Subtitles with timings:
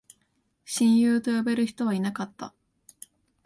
[0.65, 2.55] 親友と呼べる人はいなかった